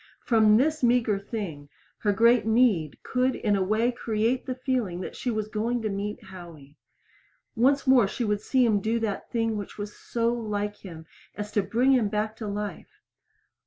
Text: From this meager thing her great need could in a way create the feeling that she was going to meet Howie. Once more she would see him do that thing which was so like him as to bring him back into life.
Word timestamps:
From 0.25 0.57
this 0.57 0.81
meager 0.81 1.19
thing 1.19 1.69
her 1.99 2.11
great 2.11 2.43
need 2.43 2.97
could 3.03 3.35
in 3.35 3.55
a 3.55 3.61
way 3.61 3.91
create 3.91 4.47
the 4.47 4.55
feeling 4.55 5.01
that 5.01 5.15
she 5.15 5.29
was 5.29 5.47
going 5.47 5.79
to 5.83 5.89
meet 5.89 6.23
Howie. 6.23 6.79
Once 7.55 7.85
more 7.85 8.07
she 8.07 8.23
would 8.23 8.41
see 8.41 8.65
him 8.65 8.79
do 8.79 8.97
that 8.99 9.29
thing 9.29 9.57
which 9.57 9.77
was 9.77 9.95
so 9.95 10.33
like 10.33 10.77
him 10.77 11.05
as 11.35 11.51
to 11.51 11.61
bring 11.61 11.91
him 11.91 12.09
back 12.09 12.31
into 12.41 12.47
life. 12.51 12.99